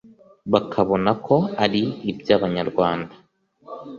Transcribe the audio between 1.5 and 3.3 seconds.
ari iby’abanyarwanda.